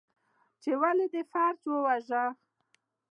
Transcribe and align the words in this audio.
،چې 0.61 0.71
ولې 0.81 1.05
دې 1.13 1.21
فرج 1.31 1.57
وواژه؟ 1.69 2.23